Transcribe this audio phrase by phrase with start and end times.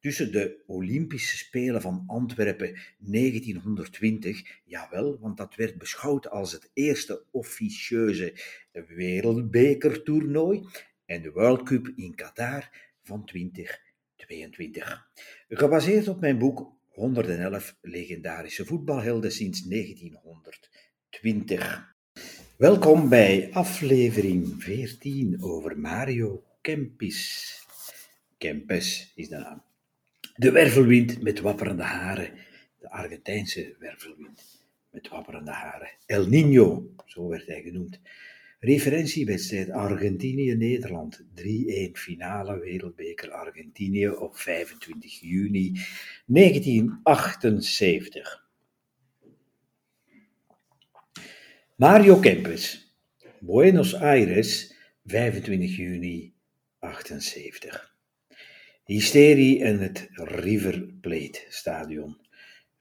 [0.00, 7.24] tussen de Olympische Spelen van Antwerpen 1920, jawel, want dat werd beschouwd als het eerste
[7.30, 8.34] officieuze
[8.72, 10.66] wereldbekertoernooi,
[11.06, 12.70] en de World Cup in Qatar
[13.02, 15.10] van 2022.
[15.48, 21.94] Gebaseerd op mijn boek 111 legendarische voetbalhelden sinds 1920.
[22.56, 27.58] Welkom bij aflevering 14 over Mario Kempis.
[28.38, 29.69] Kempes is de naam.
[30.40, 32.30] De wervelwind met wapperende haren.
[32.78, 35.90] De Argentijnse wervelwind met wapperende haren.
[36.06, 38.00] El Niño, zo werd hij genoemd.
[38.60, 41.24] Referentiewedstrijd Argentinië-Nederland.
[41.34, 41.42] 3-1
[41.92, 45.80] finale Wereldbeker Argentinië op 25 juni
[46.26, 48.48] 1978.
[51.76, 52.94] Mario Kempes,
[53.40, 56.32] Buenos Aires, 25 juni
[56.78, 57.98] 78.
[58.84, 62.16] Hysterie in het River Plate stadion.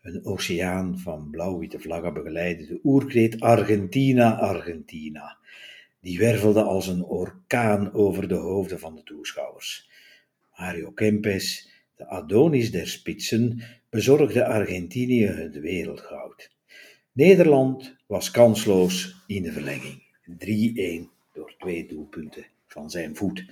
[0.02, 5.38] Een oceaan van blauw-witte vlaggen begeleidde de oerkreet Argentina, Argentina.
[6.02, 9.90] Die wervelde als een orkaan over de hoofden van de toeschouwers.
[10.56, 16.52] Mario Kempes, de Adonis der spitsen, bezorgde Argentinië het wereldgoud.
[17.12, 20.04] Nederland was kansloos in de verlenging.
[21.08, 23.46] 3-1 door twee doelpunten van zijn voet.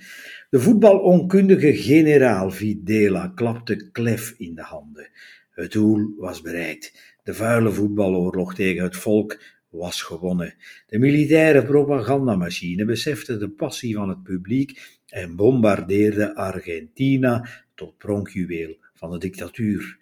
[0.50, 5.10] De voetbalonkundige generaal Videla klapte klef in de handen.
[5.50, 7.16] Het doel was bereikt.
[7.22, 10.54] De vuile voetbaloorlog tegen het volk was gewonnen.
[10.86, 19.10] De militaire propagandamachine besefte de passie van het publiek en bombardeerde Argentina tot pronkjuweel van
[19.10, 19.98] de dictatuur.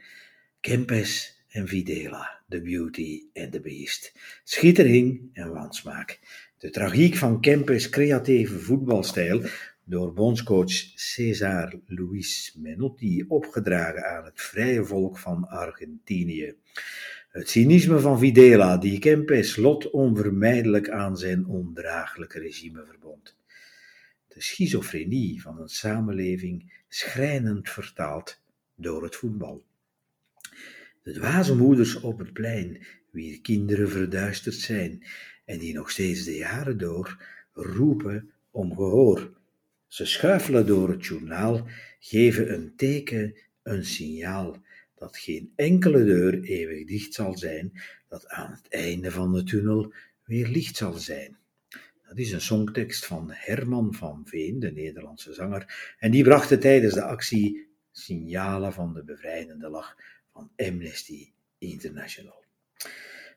[0.61, 4.13] Kempes en Videla, the beauty and the beast.
[4.45, 6.21] Schittering en wansmaak.
[6.59, 9.43] De tragiek van Kempes creatieve voetbalstijl,
[9.85, 16.55] door bondscoach Cesar Luis Menotti opgedragen aan het vrije volk van Argentinië.
[17.29, 23.37] Het cynisme van Videla, die Kempes lot onvermijdelijk aan zijn ondraaglijke regime verbond.
[24.29, 28.41] De schizofrenie van een samenleving schrijnend vertaald
[28.75, 29.65] door het voetbal.
[31.07, 35.03] De dwaze op het plein, wier kinderen verduisterd zijn,
[35.45, 39.33] en die nog steeds de jaren door roepen om gehoor.
[39.87, 41.67] Ze schuifelen door het journaal,
[42.01, 44.63] geven een teken, een signaal,
[44.95, 47.73] dat geen enkele deur eeuwig dicht zal zijn,
[48.09, 49.93] dat aan het einde van de tunnel
[50.25, 51.37] weer licht zal zijn.
[52.09, 56.95] Dat is een songtekst van Herman van Veen, de Nederlandse zanger, en die bracht tijdens
[56.95, 57.66] de actie
[57.99, 59.97] signalen van de bevrijdende lach
[60.33, 62.45] van Amnesty International.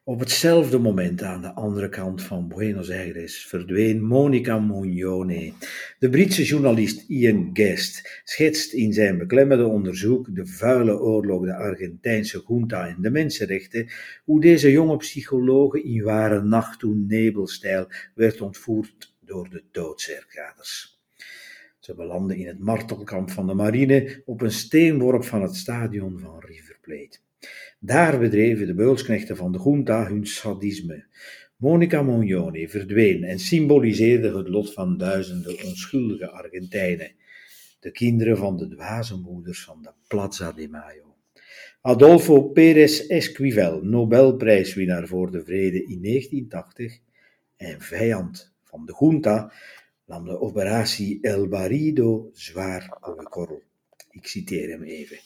[0.04, 5.54] Op hetzelfde moment aan de andere kant van Buenos Aires verdween Monica Mugnone.
[6.00, 12.44] De Britse journalist Ian Guest schetst in zijn beklemmende onderzoek De vuile oorlog, de Argentijnse
[12.48, 13.90] junta en de mensenrechten,
[14.24, 20.99] hoe deze jonge psychologe in ware nacht toen nebelstijl werd ontvoerd door de doodserkaders.
[21.90, 26.40] Ze belanden in het martelkamp van de marine op een steenworp van het stadion van
[26.40, 27.20] River Plate.
[27.80, 31.06] Daar bedreven de beulsknechten van de junta hun sadisme.
[31.56, 37.12] Monica Mognoni verdween en symboliseerde het lot van duizenden onschuldige Argentijnen,
[37.80, 41.16] de kinderen van de dwaze moeders van de Plaza de Mayo.
[41.82, 47.00] Adolfo Pérez Esquivel, Nobelprijswinnaar voor de vrede in 1980
[47.58, 49.52] en vijand van de junta,
[50.10, 53.62] nam de operatie El Barrido zwaar op de korrel.
[54.12, 55.18] Ik citeer hem even.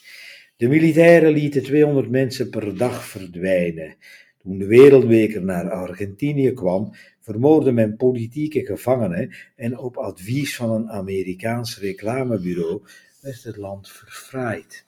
[0.57, 3.95] De militairen lieten 200 mensen per dag verdwijnen.
[4.37, 10.89] Toen de wereldbeker naar Argentinië kwam, vermoordde men politieke gevangenen en op advies van een
[10.89, 12.81] Amerikaans reclamebureau
[13.21, 14.85] werd het land verfraaid.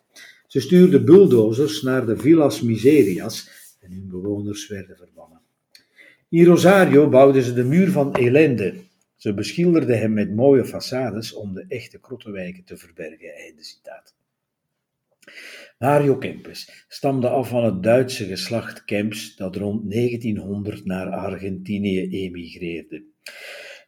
[0.48, 3.50] Ze stuurden bulldozers naar de Villas Miserias
[3.80, 5.42] en hun bewoners werden verbannen.
[6.30, 8.74] In Rosario bouwden ze de muur van ellende.
[9.26, 13.36] Ze beschilderden hem met mooie façades om de echte krottenwijken te verbergen.
[13.36, 14.16] Einde citaat.
[15.78, 23.04] Mario Kempes stamde af van het Duitse geslacht Kemps dat rond 1900 naar Argentinië emigreerde.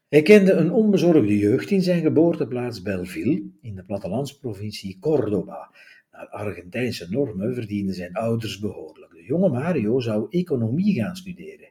[0.07, 5.75] Hij kende een onbezorgde jeugd in zijn geboorteplaats Belleville in de plattelandsprovincie Córdoba.
[6.11, 9.16] Naar Argentijnse normen verdienden zijn ouders behoorlijk.
[9.27, 11.69] Jonge Mario zou economie gaan studeren.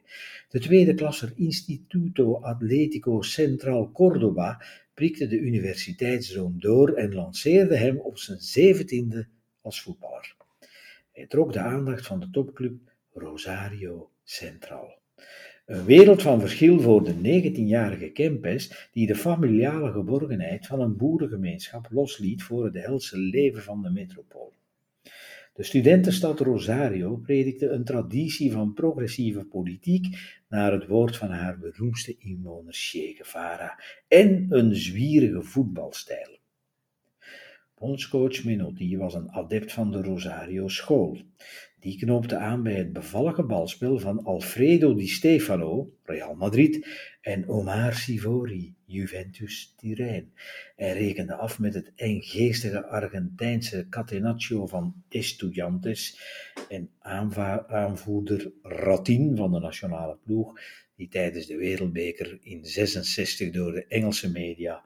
[0.49, 4.61] De tweede klasser Instituto Atletico Central Córdoba
[4.93, 9.27] prikte de universiteitsdroom door en lanceerde hem op zijn zeventiende
[9.61, 10.35] als voetballer.
[11.11, 12.75] Hij trok de aandacht van de topclub
[13.13, 14.97] Rosario Central.
[15.65, 21.87] Een wereld van verschil voor de 19-jarige Kempes, die de familiale geborgenheid van een boerengemeenschap
[21.89, 24.53] losliet voor het helse leven van de metropool.
[25.57, 30.05] De studentenstad Rosario predikte een traditie van progressieve politiek
[30.49, 36.36] naar het woord van haar beroemdste inwoner Che Guevara en een zwierige voetbalstijl.
[37.79, 41.21] Bondscoach Menotti was een adept van de Rosario school.
[41.79, 46.87] Die knoopte aan bij het bevallige balspel van Alfredo Di Stefano, Real Madrid,
[47.21, 50.33] en Omar Sivori, Juventus Turijn.
[50.75, 56.19] Hij rekende af met het enggeestige Argentijnse Catenaccio van Estudiantes
[56.69, 56.89] en
[57.67, 60.59] aanvoerder Ratin van de nationale ploeg,
[60.95, 64.83] die tijdens de Wereldbeker in 66 door de Engelse media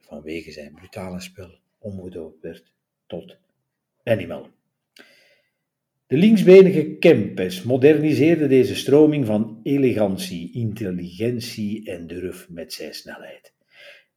[0.00, 2.72] vanwege zijn brutale spel omgedoopt werd
[3.06, 3.36] tot
[4.04, 4.50] Animal.
[6.06, 13.54] De linksbenige Kempes moderniseerde deze stroming van elegantie, intelligentie en durf met zijn snelheid.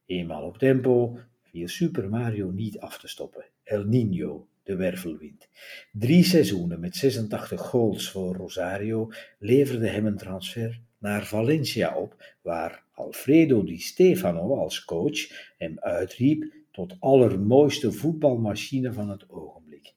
[0.06, 3.44] Eenmaal op tempo viel Super Mario niet af te stoppen.
[3.62, 5.48] El Niño, de wervelwind.
[5.92, 12.84] Drie seizoenen met 86 goals voor Rosario leverden hem een transfer naar Valencia op, waar
[12.94, 19.94] Alfredo Di Stefano als coach hem uitriep tot allermooiste voetbalmachine van het ogenblik.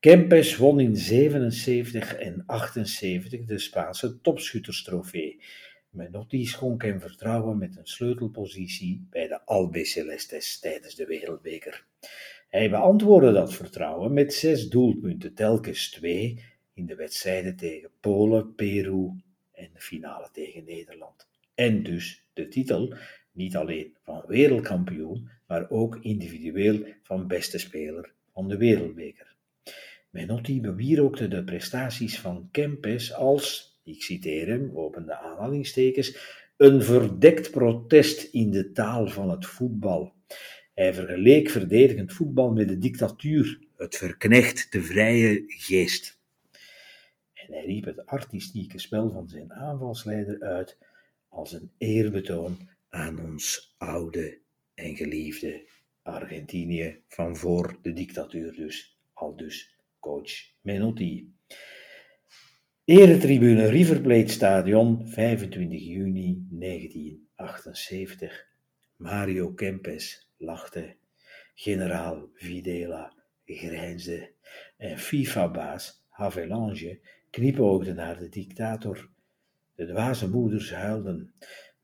[0.00, 5.40] Kempes won in 77 en 78 de Spaanse topschutterstrofee.
[5.90, 11.86] Menotti schonk hem vertrouwen met een sleutelpositie bij de Albicelestes tijdens de Wereldbeker.
[12.48, 19.10] Hij beantwoordde dat vertrouwen met zes doelpunten, telkens twee in de wedstrijden tegen Polen, Peru
[19.52, 21.28] en de finale tegen Nederland.
[21.54, 22.94] En dus de titel
[23.34, 29.34] niet alleen van wereldkampioen, maar ook individueel van beste speler van de wereldbeker.
[30.10, 36.16] Menotti bewierokte de prestaties van Kempes als, ik citeer hem, opende aanhalingstekens,
[36.56, 40.12] een verdekt protest in de taal van het voetbal.
[40.74, 46.18] Hij vergeleek verdedigend voetbal met de dictatuur, het verknecht de vrije geest.
[47.34, 50.78] En hij riep het artistieke spel van zijn aanvalsleider uit
[51.28, 54.40] als een eerbetoon aan ons oude
[54.74, 55.68] en geliefde
[56.02, 61.32] Argentinië van voor de dictatuur dus, al dus coach Menotti.
[62.84, 68.46] Eretribune River Plate Stadion, 25 juni 1978.
[68.96, 70.96] Mario Kempes lachte,
[71.54, 73.14] generaal Videla
[73.44, 74.32] grijnsde
[74.76, 77.00] en FIFA-baas Havelange
[77.30, 79.08] knipoogde naar de dictator.
[79.74, 81.34] De dwaze moeders huilden.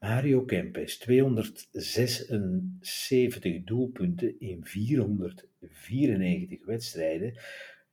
[0.00, 7.34] Mario Kempes 276 doelpunten in 494 wedstrijden,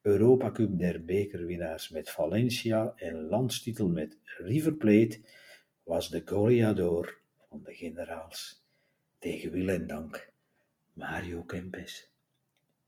[0.01, 5.19] Europa Cup der bekerwinnaars met Valencia en landstitel met River Plate,
[5.83, 8.65] was de goleador van de generaals.
[9.19, 10.31] Tegen wil en dank,
[10.93, 12.11] Mario Kempes.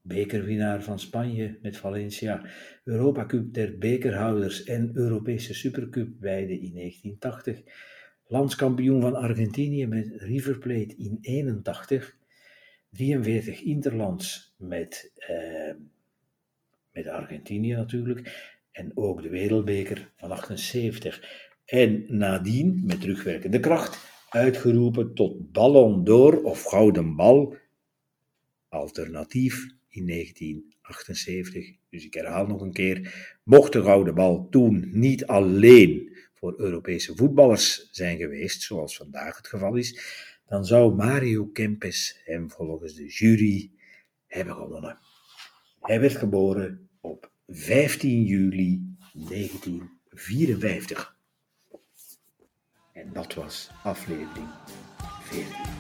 [0.02, 2.50] Bekerwinnaar van Spanje met Valencia,
[2.84, 7.98] Europa Cup der bekerhouders en Europese Supercup beide in 1980
[8.30, 12.18] landskampioen van Argentinië met River Plate in 81,
[12.90, 15.74] 43 interlands met, uh,
[16.92, 21.48] met Argentinië natuurlijk, en ook de wereldbeker van 78.
[21.66, 27.56] En nadien, met terugwerkende kracht, uitgeroepen tot Ballon d'Or of Gouden Bal,
[28.68, 31.76] alternatief in 1978.
[31.90, 36.09] Dus ik herhaal nog een keer, mocht de Gouden Bal toen niet alleen
[36.40, 40.00] voor Europese voetballers zijn geweest, zoals vandaag het geval is,
[40.48, 43.72] dan zou Mario Kempes hem volgens de jury
[44.28, 44.98] hebben gewonnen.
[45.82, 51.18] Hij werd geboren op 15 juli 1954.
[52.94, 54.48] En dat was aflevering
[55.22, 55.79] 14.